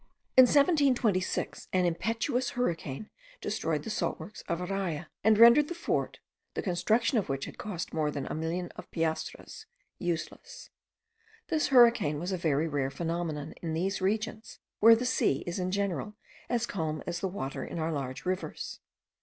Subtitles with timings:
[0.35, 6.17] In 1726, an impetuous hurricane destroyed the salt works of Araya, and rendered the fort,
[6.55, 9.67] the construction of which had cost more than a million of piastres,
[9.99, 10.71] useless.
[11.49, 15.69] This hurricane was a very rare phenomenon in these regions, where the sea is in
[15.69, 16.15] general
[16.49, 18.79] as calm as the water in our large rivers.